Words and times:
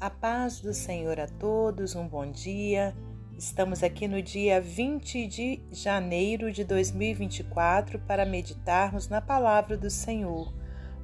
A 0.00 0.10
paz 0.10 0.60
do 0.60 0.72
Senhor 0.72 1.20
a 1.20 1.26
todos, 1.26 1.94
um 1.94 2.08
bom 2.08 2.30
dia. 2.30 2.96
Estamos 3.36 3.82
aqui 3.82 4.08
no 4.08 4.22
dia 4.22 4.60
20 4.60 5.26
de 5.26 5.62
janeiro 5.70 6.50
de 6.50 6.64
2024 6.64 7.98
para 8.00 8.24
meditarmos 8.24 9.08
na 9.08 9.20
palavra 9.20 9.76
do 9.76 9.90
Senhor. 9.90 10.54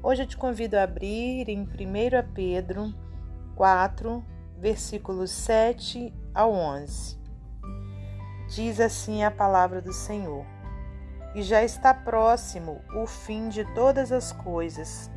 Hoje 0.03 0.23
eu 0.23 0.27
te 0.27 0.37
convido 0.37 0.79
a 0.79 0.85
abrir 0.85 1.49
em 1.49 1.63
1 1.63 1.67
Pedro 2.33 2.95
4, 3.57 4.25
versículos 4.59 5.31
7 5.31 6.15
ao 6.33 6.53
11. 6.53 7.19
Diz 8.55 8.81
assim 8.81 9.23
a 9.23 9.31
palavra 9.31 9.83
do 9.83 9.93
Senhor: 9.93 10.47
E 11.35 11.43
já 11.43 11.63
está 11.63 11.93
próximo 11.93 12.81
o 12.97 13.07
fim 13.07 13.49
de 13.49 13.65
todas 13.75 14.13
as 14.13 14.33
coisas 14.33 15.11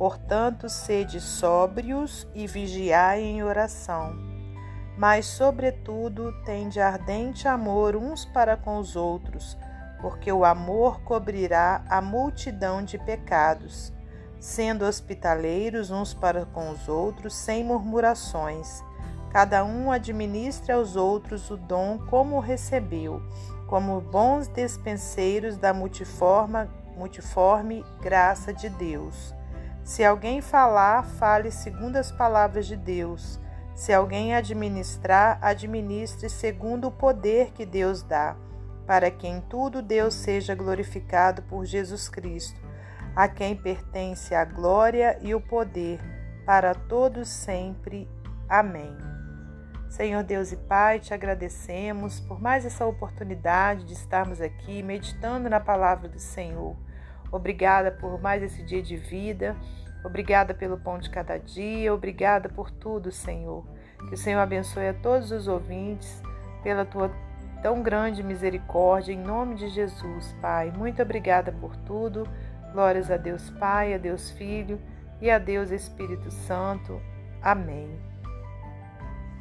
Portanto, 0.00 0.66
sede 0.70 1.20
sóbrios 1.20 2.26
e 2.34 2.46
vigiai 2.46 3.20
em 3.20 3.42
oração. 3.42 4.16
Mas, 4.96 5.26
sobretudo, 5.26 6.32
tende 6.42 6.80
ardente 6.80 7.46
amor 7.46 7.94
uns 7.94 8.24
para 8.24 8.56
com 8.56 8.78
os 8.78 8.96
outros, 8.96 9.58
porque 10.00 10.32
o 10.32 10.42
amor 10.42 11.02
cobrirá 11.02 11.84
a 11.86 12.00
multidão 12.00 12.82
de 12.82 12.96
pecados, 12.96 13.92
sendo 14.38 14.86
hospitaleiros 14.86 15.90
uns 15.90 16.14
para 16.14 16.46
com 16.46 16.70
os 16.70 16.88
outros, 16.88 17.34
sem 17.34 17.62
murmurações. 17.62 18.82
Cada 19.30 19.62
um 19.66 19.92
administre 19.92 20.72
aos 20.72 20.96
outros 20.96 21.50
o 21.50 21.58
dom 21.58 21.98
como 22.08 22.40
recebeu, 22.40 23.20
como 23.66 24.00
bons 24.00 24.48
despenseiros 24.48 25.58
da 25.58 25.74
multiforme, 25.74 26.66
multiforme 26.96 27.84
graça 28.00 28.50
de 28.50 28.70
Deus. 28.70 29.38
Se 29.90 30.04
alguém 30.04 30.40
falar, 30.40 31.02
fale 31.02 31.50
segundo 31.50 31.96
as 31.96 32.12
palavras 32.12 32.64
de 32.64 32.76
Deus. 32.76 33.40
Se 33.74 33.92
alguém 33.92 34.36
administrar, 34.36 35.36
administre 35.42 36.30
segundo 36.30 36.86
o 36.86 36.92
poder 36.92 37.50
que 37.50 37.66
Deus 37.66 38.00
dá, 38.00 38.36
para 38.86 39.10
que 39.10 39.26
em 39.26 39.40
tudo 39.40 39.82
Deus 39.82 40.14
seja 40.14 40.54
glorificado 40.54 41.42
por 41.42 41.64
Jesus 41.64 42.08
Cristo, 42.08 42.60
a 43.16 43.26
quem 43.26 43.56
pertence 43.56 44.32
a 44.32 44.44
glória 44.44 45.18
e 45.20 45.34
o 45.34 45.40
poder, 45.40 45.98
para 46.46 46.72
todos 46.72 47.28
sempre. 47.28 48.08
Amém. 48.48 48.96
Senhor 49.88 50.22
Deus 50.22 50.52
e 50.52 50.56
Pai, 50.56 51.00
te 51.00 51.12
agradecemos 51.12 52.20
por 52.20 52.40
mais 52.40 52.64
essa 52.64 52.86
oportunidade 52.86 53.86
de 53.86 53.94
estarmos 53.94 54.40
aqui 54.40 54.84
meditando 54.84 55.50
na 55.50 55.58
palavra 55.58 56.08
do 56.08 56.20
Senhor. 56.20 56.76
Obrigada 57.32 57.90
por 57.90 58.20
mais 58.20 58.42
esse 58.42 58.62
dia 58.62 58.82
de 58.82 58.96
vida. 58.96 59.56
Obrigada 60.04 60.54
pelo 60.54 60.78
pão 60.78 60.98
de 60.98 61.10
cada 61.10 61.38
dia. 61.38 61.92
Obrigada 61.92 62.48
por 62.48 62.70
tudo, 62.70 63.12
Senhor. 63.12 63.64
Que 64.08 64.14
o 64.14 64.18
Senhor 64.18 64.40
abençoe 64.40 64.88
a 64.88 64.94
todos 64.94 65.30
os 65.30 65.46
ouvintes 65.46 66.22
pela 66.62 66.84
tua 66.84 67.10
tão 67.62 67.82
grande 67.82 68.22
misericórdia. 68.22 69.12
Em 69.12 69.18
nome 69.18 69.54
de 69.54 69.68
Jesus, 69.68 70.34
Pai. 70.40 70.70
Muito 70.70 71.02
obrigada 71.02 71.52
por 71.52 71.76
tudo. 71.76 72.26
Glórias 72.72 73.10
a 73.10 73.16
Deus 73.16 73.50
Pai, 73.50 73.94
a 73.94 73.98
Deus 73.98 74.30
Filho 74.30 74.80
e 75.20 75.30
a 75.30 75.38
Deus 75.38 75.70
Espírito 75.70 76.30
Santo. 76.30 77.00
Amém. 77.42 77.90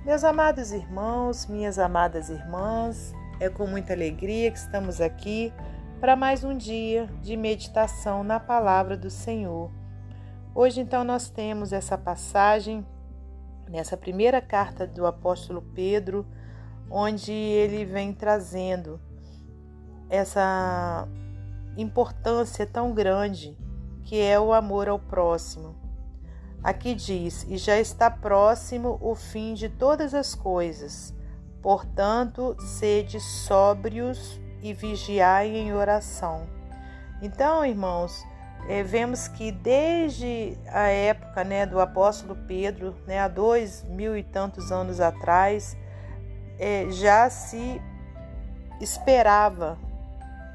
Meus 0.03 0.23
amados 0.23 0.71
irmãos, 0.71 1.45
minhas 1.45 1.77
amadas 1.77 2.29
irmãs, 2.29 3.13
é 3.39 3.49
com 3.49 3.67
muita 3.67 3.93
alegria 3.93 4.51
que 4.51 4.57
estamos 4.57 4.99
aqui 4.99 5.53
para 5.99 6.15
mais 6.15 6.45
um 6.45 6.55
dia 6.55 7.09
de 7.21 7.35
meditação 7.35 8.23
na 8.23 8.39
palavra 8.39 8.95
do 8.95 9.09
Senhor. 9.09 9.69
Hoje, 10.55 10.79
então, 10.79 11.03
nós 11.03 11.29
temos 11.29 11.73
essa 11.73 11.97
passagem 11.97 12.85
nessa 13.69 13.97
primeira 13.97 14.41
carta 14.41 14.87
do 14.87 15.05
apóstolo 15.05 15.61
Pedro, 15.75 16.25
onde 16.89 17.33
ele 17.33 17.83
vem 17.83 18.13
trazendo 18.13 18.97
essa 20.09 21.05
importância 21.75 22.65
tão 22.65 22.93
grande 22.93 23.57
que 24.05 24.21
é 24.21 24.39
o 24.39 24.53
amor 24.53 24.87
ao 24.87 24.99
próximo. 24.99 25.75
Aqui 26.63 26.95
diz: 26.95 27.45
E 27.49 27.57
já 27.57 27.77
está 27.77 28.09
próximo 28.09 28.97
o 29.01 29.15
fim 29.15 29.53
de 29.53 29.67
todas 29.67 30.13
as 30.13 30.33
coisas. 30.33 31.13
Portanto, 31.61 32.55
sede 32.57 33.19
sóbrios 33.19 34.39
e 34.61 34.73
vigiai 34.73 35.55
em 35.55 35.73
oração. 35.73 36.47
Então, 37.21 37.65
irmãos, 37.65 38.25
é, 38.67 38.83
vemos 38.83 39.27
que 39.27 39.51
desde 39.51 40.57
a 40.67 40.87
época 40.87 41.43
né, 41.43 41.65
do 41.65 41.79
apóstolo 41.79 42.35
Pedro, 42.47 42.95
né, 43.07 43.19
há 43.19 43.27
dois 43.27 43.83
mil 43.83 44.17
e 44.17 44.23
tantos 44.23 44.71
anos 44.71 44.99
atrás, 44.99 45.77
é, 46.57 46.87
já 46.89 47.29
se 47.29 47.81
esperava 48.79 49.77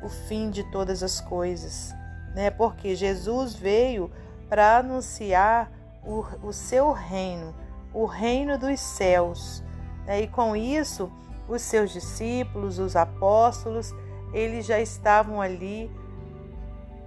o 0.03 0.09
fim 0.09 0.51
de 0.51 0.63
todas 0.71 1.03
as 1.03 1.21
coisas, 1.21 1.95
né, 2.35 2.51
porque 2.51 2.95
Jesus 2.95 3.55
veio 3.55 4.11
para 4.49 4.79
anunciar 4.79 5.71
o, 6.05 6.25
o 6.43 6.53
seu 6.53 6.93
reino, 6.93 7.55
o 7.93 8.05
reino 8.05 8.59
dos 8.59 8.79
céus. 8.81 9.63
Né, 10.07 10.23
e 10.23 10.29
com 10.29 10.55
isso, 10.55 11.11
os 11.49 11.63
seus 11.63 11.93
discípulos, 11.93 12.79
os 12.79 12.97
apóstolos, 12.97 13.95
eles 14.33 14.67
já 14.67 14.81
estavam 14.81 15.41
ali 15.41 15.91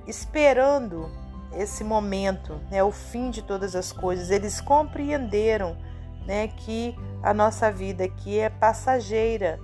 esperando 0.08 1.10
esse 1.54 1.84
momento, 1.84 2.60
né, 2.70 2.84
o 2.84 2.92
fim 2.92 3.30
de 3.30 3.42
todas 3.42 3.76
as 3.76 3.92
coisas. 3.92 4.30
Eles 4.30 4.62
compreenderam 4.62 5.78
né, 6.26 6.48
que 6.48 6.96
a 7.24 7.34
nossa 7.34 7.72
vida 7.72 8.04
aqui 8.04 8.40
é 8.40 8.50
passageira, 8.50 9.60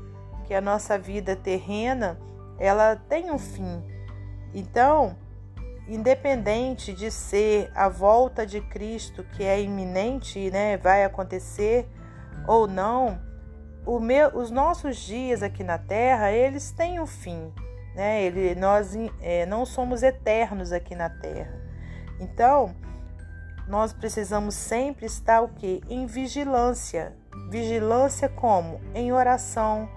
que 0.46 0.54
a 0.54 0.62
nossa 0.62 0.98
vida 0.98 1.36
terrena 1.36 2.20
ela 2.60 2.96
tem 2.96 3.32
um 3.32 3.40
fim. 3.40 3.84
Então, 4.54 5.18
independente 5.88 6.94
de 6.94 7.12
ser 7.12 7.72
a 7.76 7.90
volta 7.90 8.46
de 8.46 8.62
Cristo 8.62 9.24
que 9.36 9.44
é 9.44 9.62
iminente, 9.62 10.50
né, 10.52 10.78
vai 10.78 11.04
acontecer 11.04 11.88
ou 12.48 12.68
não, 12.68 13.20
meu, 14.00 14.30
os 14.38 14.50
nossos 14.50 14.98
dias 14.98 15.44
aqui 15.44 15.64
na 15.64 15.78
Terra, 15.78 16.32
eles 16.32 16.72
têm 16.72 17.00
um 17.00 17.06
fim, 17.06 17.52
né? 17.94 18.24
Ele, 18.24 18.56
nós 18.56 18.96
é, 19.22 19.46
não 19.46 19.66
somos 19.66 20.04
eternos 20.04 20.72
aqui 20.72 20.96
na 20.96 21.10
Terra. 21.10 21.62
Então, 22.20 22.74
nós 23.68 23.92
precisamos 23.92 24.56
sempre 24.56 25.06
estar 25.06 25.42
o 25.42 25.50
que? 25.50 25.82
Em 25.90 26.06
vigilância. 26.06 27.14
Vigilância 27.50 28.30
como? 28.30 28.80
Em 28.96 29.12
oração, 29.12 29.90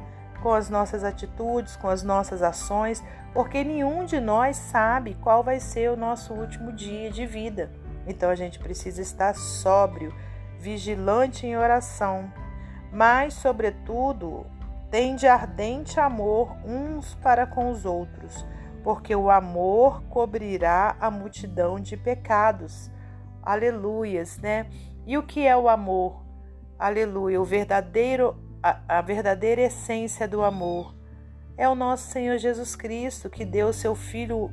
com 0.42 0.52
as 0.52 0.68
nossas 0.68 1.04
atitudes, 1.04 1.76
com 1.76 1.88
as 1.88 2.02
nossas 2.02 2.42
ações, 2.42 3.02
porque 3.32 3.62
nenhum 3.62 4.04
de 4.04 4.18
nós 4.18 4.56
sabe 4.56 5.14
qual 5.22 5.44
vai 5.44 5.60
ser 5.60 5.90
o 5.90 5.96
nosso 5.96 6.34
último 6.34 6.72
dia 6.72 7.10
de 7.10 7.24
vida. 7.24 7.70
Então 8.04 8.30
a 8.30 8.34
gente 8.34 8.58
precisa 8.58 9.00
estar 9.00 9.34
sóbrio, 9.34 10.12
vigilante 10.58 11.46
em 11.46 11.56
oração 11.56 12.32
mas, 12.96 13.34
sobretudo, 13.34 14.46
tende 14.90 15.26
ardente 15.26 16.00
amor 16.00 16.56
uns 16.64 17.14
para 17.16 17.46
com 17.46 17.70
os 17.70 17.84
outros, 17.84 18.46
porque 18.82 19.14
o 19.14 19.30
amor 19.30 20.02
cobrirá 20.04 20.96
a 20.98 21.10
multidão 21.10 21.78
de 21.78 21.94
pecados. 21.94 22.90
Aleluias, 23.42 24.38
né? 24.38 24.66
E 25.06 25.18
o 25.18 25.22
que 25.22 25.46
é 25.46 25.54
o 25.54 25.68
amor? 25.68 26.24
Aleluia, 26.78 27.38
o 27.38 27.44
verdadeiro 27.44 28.34
a, 28.62 28.80
a 28.88 29.02
verdadeira 29.02 29.60
essência 29.60 30.26
do 30.26 30.42
amor 30.42 30.96
é 31.58 31.68
o 31.68 31.74
nosso 31.74 32.10
Senhor 32.10 32.38
Jesus 32.38 32.74
Cristo, 32.74 33.28
que 33.28 33.44
deu 33.44 33.74
seu 33.74 33.94
filho, 33.94 34.50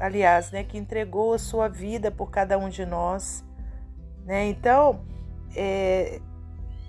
aliás, 0.00 0.50
né, 0.50 0.64
que 0.64 0.76
entregou 0.76 1.32
a 1.32 1.38
sua 1.38 1.68
vida 1.68 2.10
por 2.10 2.28
cada 2.32 2.58
um 2.58 2.68
de 2.68 2.84
nós, 2.84 3.44
né? 4.24 4.46
Então, 4.46 5.04
é, 5.54 6.20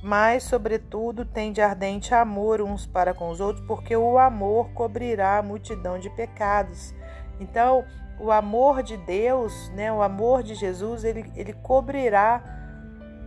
mas, 0.06 0.44
sobretudo, 0.44 1.26
tem 1.26 1.52
de 1.52 1.64
ardente 1.64 2.14
amor 2.14 2.62
uns 2.62 2.86
para 2.86 3.12
com 3.12 3.32
os 3.32 3.42
outros, 3.42 3.66
porque 3.66 3.98
o 3.98 4.20
amor 4.20 4.70
cobrirá 4.70 5.40
a 5.40 5.42
multidão 5.42 5.98
de 5.98 6.12
pecados. 6.12 6.94
Então, 7.40 7.84
o 8.20 8.32
amor 8.32 8.84
de 8.84 8.98
Deus, 8.98 9.68
né, 9.70 9.92
o 9.92 10.04
amor 10.04 10.44
de 10.44 10.54
Jesus, 10.54 11.04
ele, 11.04 11.32
ele 11.36 11.54
cobrirá 11.54 12.40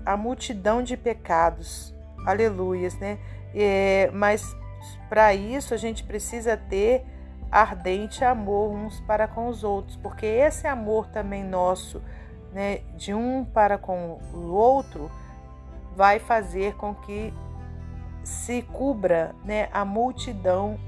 a 0.07 0.17
multidão 0.17 0.81
de 0.81 0.97
pecados. 0.97 1.93
Aleluias, 2.25 2.97
né? 3.01 3.19
É, 3.53 4.09
mas 4.15 4.57
para 5.09 5.35
isso 5.35 5.75
a 5.75 5.77
gente 5.77 6.05
precisa 6.05 6.57
ter 6.57 7.05
ardente 7.51 8.25
amor 8.25 8.71
uns 8.71 9.01
para 9.01 9.27
com 9.27 9.49
os 9.49 9.65
outros, 9.65 9.97
porque 9.97 10.27
esse 10.27 10.69
amor 10.69 11.09
também 11.09 11.43
nosso, 11.43 12.01
né, 12.53 12.83
de 12.95 13.13
um 13.13 13.45
para 13.45 13.77
com 13.79 14.21
o 14.33 14.53
outro, 14.53 15.11
vai 15.99 16.21
fazer 16.21 16.77
com 16.77 16.95
que 16.95 17.35
se 18.23 18.63
cubra 18.63 19.35
né, 19.45 19.69
a 19.73 19.85
multidão 19.85 20.79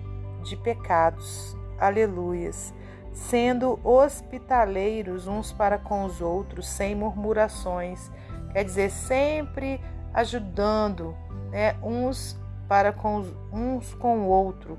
de 0.45 0.57
pecados. 0.57 1.57
Aleluias. 1.81 2.73
sendo 3.13 3.81
hospitaleiros 3.83 5.27
uns 5.27 5.51
para 5.51 5.79
com 5.79 6.05
os 6.05 6.21
outros, 6.21 6.69
sem 6.69 6.95
murmurações. 6.95 8.09
Quer 8.53 8.63
dizer, 8.63 8.89
sempre 8.89 9.81
ajudando 10.15 11.17
né, 11.51 11.75
uns 11.83 12.39
para 12.69 12.93
com 12.93 13.17
os, 13.17 13.35
uns 13.53 13.93
com 13.95 14.21
o 14.21 14.27
outro, 14.29 14.79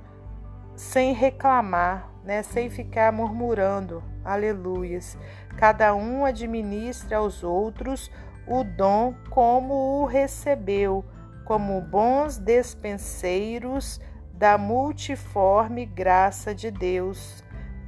sem 0.77 1.13
reclamar, 1.13 2.10
né, 2.24 2.42
sem 2.42 2.69
ficar 2.69 3.12
murmurando. 3.12 4.01
Aleluias. 4.24 5.18
Cada 5.57 5.94
um 5.94 6.24
administra 6.24 7.18
aos 7.18 7.44
outros 7.44 8.10
o 8.51 8.65
dom 8.65 9.15
como 9.30 10.01
o 10.01 10.06
recebeu, 10.06 11.06
como 11.45 11.80
bons 11.80 12.38
despenseiros 12.38 14.01
da 14.33 14.57
multiforme 14.57 15.86
graça 15.86 16.53
de 16.53 16.69
Deus, 16.69 17.42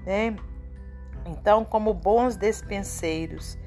né? 0.06 0.34
Então, 1.26 1.66
como 1.66 1.94
bons 1.94 2.38
despenseiros 2.38 3.58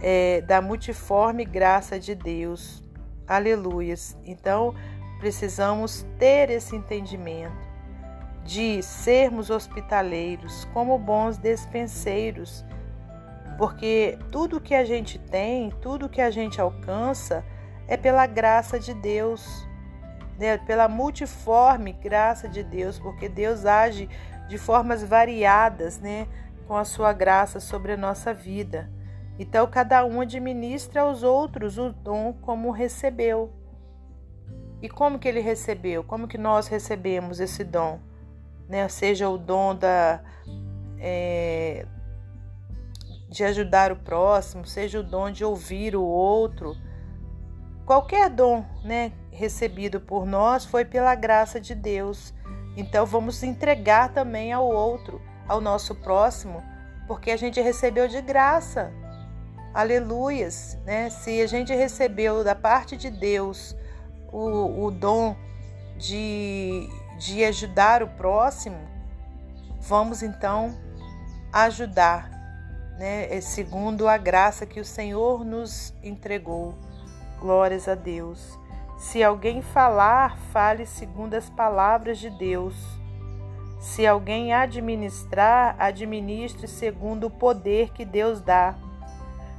é, 0.00 0.40
da 0.42 0.62
multiforme 0.62 1.44
graça 1.44 1.98
de 1.98 2.14
Deus, 2.14 2.80
aleluias. 3.26 4.16
Então, 4.24 4.72
precisamos 5.18 6.06
ter 6.16 6.48
esse 6.50 6.76
entendimento 6.76 7.66
de 8.44 8.80
sermos 8.84 9.50
hospitaleiros, 9.50 10.64
como 10.72 10.96
bons 10.96 11.38
despenseiros, 11.38 12.64
porque 13.56 14.18
tudo 14.30 14.60
que 14.60 14.74
a 14.74 14.84
gente 14.84 15.18
tem, 15.18 15.70
tudo 15.80 16.08
que 16.08 16.20
a 16.20 16.30
gente 16.30 16.60
alcança 16.60 17.44
é 17.88 17.96
pela 17.96 18.26
graça 18.26 18.78
de 18.78 18.92
Deus, 18.92 19.66
né? 20.38 20.58
pela 20.58 20.88
multiforme 20.88 21.92
graça 21.92 22.48
de 22.48 22.62
Deus, 22.62 22.98
porque 22.98 23.28
Deus 23.28 23.64
age 23.64 24.08
de 24.48 24.58
formas 24.58 25.02
variadas, 25.02 25.98
né? 25.98 26.26
com 26.66 26.76
a 26.76 26.84
sua 26.84 27.12
graça 27.12 27.60
sobre 27.60 27.92
a 27.92 27.96
nossa 27.96 28.34
vida. 28.34 28.90
Então, 29.38 29.66
cada 29.66 30.04
um 30.04 30.20
administra 30.20 31.02
aos 31.02 31.22
outros 31.22 31.78
o 31.78 31.92
dom 31.92 32.32
como 32.32 32.70
recebeu. 32.70 33.52
E 34.82 34.88
como 34.88 35.18
que 35.18 35.28
ele 35.28 35.40
recebeu? 35.40 36.02
Como 36.02 36.26
que 36.26 36.38
nós 36.38 36.68
recebemos 36.68 37.40
esse 37.40 37.62
dom? 37.62 38.00
Né? 38.68 38.88
Seja 38.88 39.28
o 39.28 39.38
dom 39.38 39.74
da, 39.74 40.20
é, 40.98 41.86
de 43.36 43.44
ajudar 43.44 43.92
o 43.92 43.96
próximo, 43.96 44.64
seja 44.64 44.98
o 44.98 45.02
dom 45.02 45.30
de 45.30 45.44
ouvir 45.44 45.94
o 45.94 46.02
outro. 46.02 46.74
Qualquer 47.84 48.30
dom 48.30 48.64
né, 48.82 49.12
recebido 49.30 50.00
por 50.00 50.24
nós 50.24 50.64
foi 50.64 50.86
pela 50.86 51.14
graça 51.14 51.60
de 51.60 51.74
Deus. 51.74 52.32
Então 52.78 53.04
vamos 53.04 53.42
entregar 53.42 54.08
também 54.08 54.54
ao 54.54 54.66
outro, 54.66 55.20
ao 55.46 55.60
nosso 55.60 55.94
próximo, 55.96 56.62
porque 57.06 57.30
a 57.30 57.36
gente 57.36 57.60
recebeu 57.60 58.08
de 58.08 58.22
graça. 58.22 58.90
Aleluias, 59.74 60.78
né? 60.86 61.10
Se 61.10 61.42
a 61.42 61.46
gente 61.46 61.74
recebeu 61.74 62.42
da 62.42 62.54
parte 62.54 62.96
de 62.96 63.10
Deus 63.10 63.76
o, 64.32 64.86
o 64.86 64.90
dom 64.90 65.36
de, 65.98 66.88
de 67.18 67.44
ajudar 67.44 68.02
o 68.02 68.08
próximo, 68.08 68.78
vamos 69.78 70.22
então 70.22 70.74
ajudar, 71.52 72.35
né? 72.98 73.34
É 73.34 73.40
segundo 73.40 74.08
a 74.08 74.16
graça 74.16 74.66
que 74.66 74.80
o 74.80 74.84
Senhor 74.84 75.44
nos 75.44 75.94
entregou. 76.02 76.74
Glórias 77.40 77.88
a 77.88 77.94
Deus. 77.94 78.58
Se 78.98 79.22
alguém 79.22 79.60
falar, 79.60 80.38
fale 80.52 80.86
segundo 80.86 81.34
as 81.34 81.50
palavras 81.50 82.18
de 82.18 82.30
Deus. 82.30 82.74
Se 83.78 84.06
alguém 84.06 84.52
administrar, 84.52 85.76
administre 85.78 86.66
segundo 86.66 87.26
o 87.26 87.30
poder 87.30 87.90
que 87.90 88.04
Deus 88.04 88.40
dá 88.40 88.74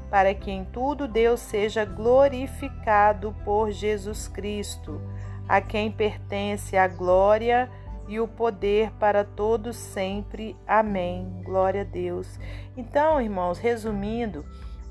para 0.10 0.34
que 0.34 0.52
em 0.52 0.64
tudo 0.66 1.08
Deus 1.08 1.40
seja 1.40 1.84
glorificado 1.84 3.36
por 3.44 3.72
Jesus 3.72 4.28
Cristo, 4.28 5.02
a 5.48 5.62
quem 5.62 5.92
pertence 5.92 6.78
a 6.78 6.88
glória 6.88 7.70
e 7.70 7.87
o 8.20 8.28
poder 8.28 8.92
para 8.94 9.24
todos 9.24 9.76
sempre. 9.76 10.56
Amém. 10.68 11.42
Glória 11.44 11.82
a 11.82 11.84
Deus. 11.84 12.40
Então, 12.76 13.22
irmãos, 13.22 13.60
resumindo, 13.60 14.46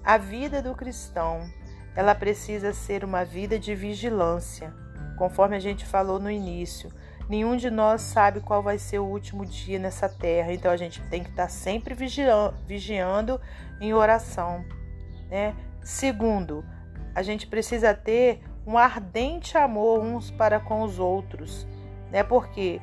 a 0.04 0.16
vida 0.16 0.60
do 0.60 0.74
cristão, 0.74 1.40
ela 1.94 2.14
precisa 2.14 2.72
ser 2.72 3.04
uma 3.04 3.24
vida 3.24 3.58
de 3.58 3.74
vigilância, 3.74 4.72
conforme 5.16 5.56
a 5.56 5.60
gente 5.60 5.86
falou 5.86 6.18
no 6.18 6.30
início. 6.30 6.90
Nenhum 7.28 7.56
de 7.56 7.70
nós 7.70 8.02
sabe 8.02 8.40
qual 8.40 8.62
vai 8.62 8.78
ser 8.78 8.98
o 8.98 9.06
último 9.06 9.44
dia 9.44 9.78
nessa 9.78 10.08
terra, 10.08 10.52
então 10.52 10.70
a 10.70 10.76
gente 10.76 11.02
tem 11.08 11.24
que 11.24 11.30
estar 11.30 11.48
sempre 11.48 11.94
vigiando 12.66 13.40
em 13.80 13.92
oração 13.92 14.64
né? 15.28 15.54
Segundo, 15.82 16.64
a 17.14 17.22
gente 17.22 17.46
precisa 17.46 17.94
ter 17.94 18.40
um 18.66 18.76
ardente 18.76 19.56
amor 19.56 20.00
uns 20.00 20.30
para 20.30 20.58
com 20.58 20.82
os 20.82 20.98
outros, 20.98 21.66
né? 22.10 22.22
Porque 22.22 22.80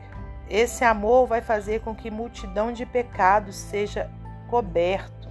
esse 0.49 0.83
amor 0.83 1.27
vai 1.27 1.41
fazer 1.41 1.81
com 1.81 1.95
que 1.95 2.11
multidão 2.11 2.71
de 2.71 2.85
pecados 2.85 3.55
seja 3.55 4.09
coberto. 4.49 5.29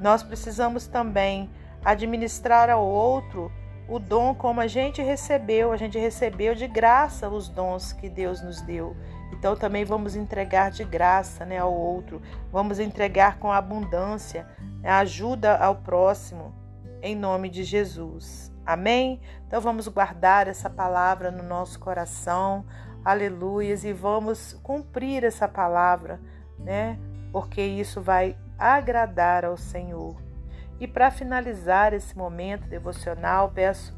Nós 0.00 0.22
precisamos 0.22 0.86
também 0.86 1.50
administrar 1.84 2.70
ao 2.70 2.86
outro 2.86 3.50
o 3.88 3.98
dom 3.98 4.34
como 4.34 4.60
a 4.60 4.66
gente 4.66 5.00
recebeu, 5.00 5.72
a 5.72 5.76
gente 5.76 5.98
recebeu 5.98 6.54
de 6.54 6.68
graça 6.68 7.28
os 7.28 7.48
dons 7.48 7.92
que 7.92 8.08
Deus 8.08 8.42
nos 8.42 8.60
deu. 8.60 8.94
Então 9.32 9.56
também 9.56 9.84
vamos 9.84 10.14
entregar 10.14 10.70
de 10.70 10.84
graça 10.84 11.44
né, 11.44 11.58
ao 11.58 11.72
outro, 11.72 12.20
vamos 12.52 12.78
entregar 12.78 13.38
com 13.38 13.50
abundância, 13.50 14.46
a 14.84 14.98
ajuda 14.98 15.56
ao 15.56 15.76
próximo, 15.76 16.54
em 17.00 17.16
nome 17.16 17.48
de 17.48 17.64
Jesus. 17.64 18.52
Amém? 18.66 19.20
Então 19.46 19.60
vamos 19.60 19.88
guardar 19.88 20.46
essa 20.46 20.68
palavra 20.68 21.30
no 21.30 21.42
nosso 21.42 21.80
coração, 21.80 22.66
aleluias, 23.04 23.84
e 23.84 23.92
vamos 23.92 24.54
cumprir 24.62 25.24
essa 25.24 25.48
palavra, 25.48 26.20
né? 26.58 26.98
Porque 27.32 27.62
isso 27.62 28.00
vai 28.00 28.36
agradar 28.58 29.44
ao 29.44 29.56
Senhor. 29.56 30.16
E 30.80 30.86
para 30.86 31.10
finalizar 31.10 31.92
esse 31.92 32.16
momento 32.16 32.68
devocional, 32.68 33.50
peço, 33.50 33.96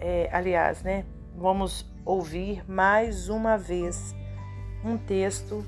é, 0.00 0.28
aliás, 0.32 0.82
né? 0.82 1.04
Vamos 1.36 1.90
ouvir 2.04 2.68
mais 2.68 3.28
uma 3.28 3.56
vez 3.56 4.14
um 4.84 4.98
texto 4.98 5.64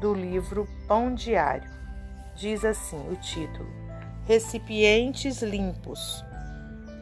do 0.00 0.14
livro 0.14 0.66
Pão 0.88 1.14
Diário. 1.14 1.70
Diz 2.34 2.64
assim 2.64 2.98
o 3.10 3.16
título: 3.16 3.68
Recipientes 4.26 5.42
limpos. 5.42 6.24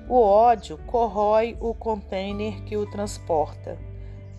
O 0.08 0.20
ódio 0.20 0.76
corrói 0.86 1.56
o 1.60 1.72
container 1.72 2.62
que 2.64 2.76
o 2.76 2.84
transporta. 2.84 3.78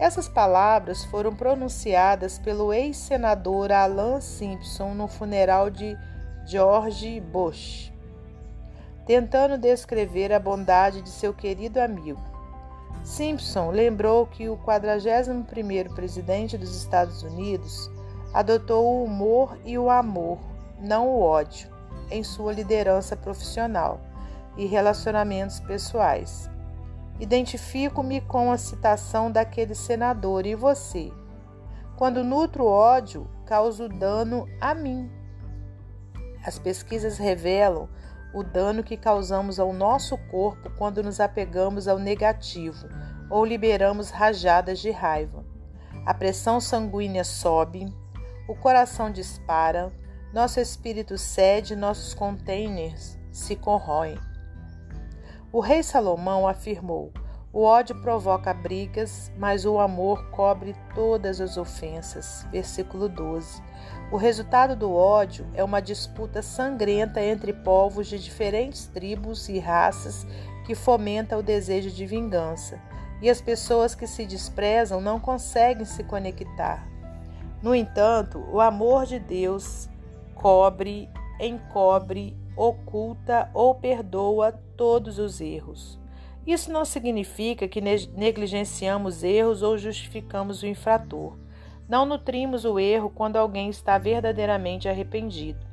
Essas 0.01 0.27
palavras 0.27 1.05
foram 1.05 1.35
pronunciadas 1.35 2.39
pelo 2.39 2.73
ex-senador 2.73 3.71
Alan 3.71 4.19
Simpson 4.19 4.95
no 4.95 5.07
funeral 5.07 5.69
de 5.69 5.95
George 6.43 7.21
Bush, 7.21 7.93
tentando 9.05 9.59
descrever 9.59 10.33
a 10.33 10.39
bondade 10.39 11.03
de 11.03 11.09
seu 11.09 11.35
querido 11.35 11.79
amigo. 11.79 12.19
Simpson 13.03 13.69
lembrou 13.69 14.25
que 14.25 14.49
o 14.49 14.57
41º 14.57 15.93
presidente 15.93 16.57
dos 16.57 16.75
Estados 16.75 17.21
Unidos 17.21 17.87
adotou 18.33 18.83
o 18.83 19.03
humor 19.03 19.55
e 19.63 19.77
o 19.77 19.87
amor 19.87 20.39
não 20.79 21.09
o 21.09 21.21
ódio, 21.21 21.69
em 22.09 22.23
sua 22.23 22.51
liderança 22.51 23.15
profissional 23.15 24.01
e 24.57 24.65
relacionamentos 24.65 25.59
pessoais. 25.59 26.50
Identifico-me 27.21 28.19
com 28.19 28.51
a 28.51 28.57
citação 28.57 29.31
daquele 29.31 29.75
senador 29.75 30.43
e 30.47 30.55
você. 30.55 31.13
Quando 31.95 32.23
nutro 32.23 32.65
ódio, 32.65 33.29
causo 33.45 33.87
dano 33.87 34.47
a 34.59 34.73
mim. 34.73 35.07
As 36.43 36.57
pesquisas 36.57 37.19
revelam 37.19 37.87
o 38.33 38.41
dano 38.41 38.81
que 38.83 38.97
causamos 38.97 39.59
ao 39.59 39.71
nosso 39.71 40.17
corpo 40.31 40.71
quando 40.79 41.03
nos 41.03 41.19
apegamos 41.19 41.87
ao 41.87 41.99
negativo 41.99 42.87
ou 43.29 43.45
liberamos 43.45 44.09
rajadas 44.09 44.79
de 44.79 44.89
raiva. 44.89 45.45
A 46.03 46.15
pressão 46.15 46.59
sanguínea 46.59 47.23
sobe, 47.23 47.85
o 48.49 48.55
coração 48.55 49.11
dispara, 49.11 49.91
nosso 50.33 50.59
espírito 50.59 51.19
cede, 51.19 51.75
nossos 51.75 52.15
containers 52.15 53.15
se 53.31 53.55
corroem. 53.55 54.17
O 55.53 55.59
rei 55.59 55.83
Salomão 55.83 56.47
afirmou: 56.47 57.11
o 57.51 57.63
ódio 57.63 58.01
provoca 58.01 58.53
brigas, 58.53 59.29
mas 59.37 59.65
o 59.65 59.77
amor 59.77 60.29
cobre 60.29 60.73
todas 60.95 61.41
as 61.41 61.57
ofensas. 61.57 62.47
Versículo 62.49 63.09
12. 63.09 63.61
O 64.09 64.15
resultado 64.15 64.73
do 64.77 64.93
ódio 64.93 65.45
é 65.53 65.61
uma 65.61 65.81
disputa 65.81 66.41
sangrenta 66.41 67.21
entre 67.21 67.51
povos 67.51 68.07
de 68.07 68.17
diferentes 68.17 68.87
tribos 68.87 69.49
e 69.49 69.59
raças 69.59 70.25
que 70.65 70.73
fomenta 70.73 71.37
o 71.37 71.43
desejo 71.43 71.91
de 71.91 72.05
vingança, 72.05 72.79
e 73.21 73.29
as 73.29 73.41
pessoas 73.41 73.93
que 73.93 74.07
se 74.07 74.25
desprezam 74.25 75.01
não 75.01 75.19
conseguem 75.19 75.83
se 75.83 76.03
conectar. 76.05 76.87
No 77.61 77.75
entanto, 77.75 78.39
o 78.49 78.61
amor 78.61 79.05
de 79.05 79.19
Deus 79.19 79.89
cobre, 80.33 81.09
encobre, 81.39 82.37
oculta 82.55 83.49
ou 83.53 83.75
perdoa 83.75 84.51
todos 84.75 85.19
os 85.19 85.41
erros. 85.41 85.99
Isso 86.45 86.71
não 86.71 86.83
significa 86.83 87.67
que 87.67 87.81
negligenciamos 87.81 89.23
erros 89.23 89.61
ou 89.61 89.77
justificamos 89.77 90.63
o 90.63 90.67
infrator. 90.67 91.37
Não 91.87 92.05
nutrimos 92.05 92.65
o 92.65 92.79
erro 92.79 93.09
quando 93.09 93.37
alguém 93.37 93.69
está 93.69 93.97
verdadeiramente 93.97 94.89
arrependido. 94.89 95.71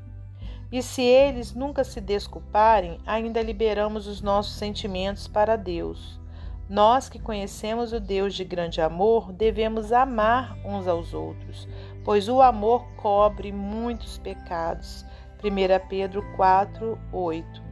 E 0.71 0.83
se 0.83 1.01
eles 1.01 1.55
nunca 1.55 1.83
se 1.83 2.01
desculparem, 2.01 2.99
ainda 3.07 3.41
liberamos 3.41 4.07
os 4.07 4.21
nossos 4.21 4.57
sentimentos 4.57 5.27
para 5.27 5.57
Deus. 5.57 6.21
Nós 6.69 7.09
que 7.09 7.19
conhecemos 7.19 7.95
o 7.95 8.01
Deus 8.01 8.35
de 8.35 8.45
grande 8.45 8.79
amor, 8.83 9.33
devemos 9.33 9.91
amar 9.91 10.59
uns 10.67 10.87
aos 10.87 11.15
outros, 11.15 11.67
pois 12.05 12.29
o 12.29 12.43
amor 12.43 12.85
cobre 12.97 13.51
muitos 13.51 14.19
pecados. 14.19 15.07
1 15.43 15.89
Pedro 15.89 16.23
4, 16.37 16.99
8. 17.13 17.63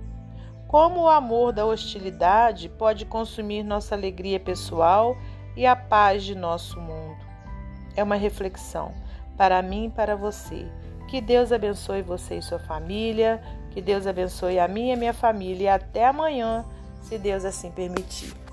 Como 0.69 1.03
o 1.03 1.09
amor 1.09 1.53
da 1.53 1.65
hostilidade 1.65 2.69
pode 2.69 3.05
consumir 3.05 3.63
nossa 3.63 3.95
alegria 3.95 4.39
pessoal 4.39 5.17
e 5.57 5.67
a 5.67 5.77
paz 5.77 6.25
de 6.25 6.35
nosso 6.35 6.81
mundo? 6.81 7.17
É 7.97 8.03
uma 8.03 8.17
reflexão 8.17 8.93
para 9.37 9.61
mim 9.63 9.87
e 9.87 9.91
para 9.91 10.17
você. 10.17 10.67
Que 11.09 11.21
Deus 11.21 11.53
abençoe 11.53 12.03
você 12.03 12.39
e 12.39 12.43
sua 12.43 12.59
família. 12.59 13.41
Que 13.71 13.81
Deus 13.81 14.07
abençoe 14.07 14.59
a 14.59 14.67
minha 14.67 14.95
e 14.95 14.97
a 14.97 14.99
minha 14.99 15.15
família. 15.15 15.65
E 15.65 15.69
até 15.69 16.07
amanhã, 16.07 16.65
se 17.01 17.19
Deus 17.19 17.45
assim 17.45 17.71
permitir. 17.71 18.46